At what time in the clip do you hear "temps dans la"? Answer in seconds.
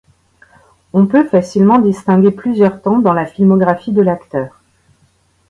2.81-3.27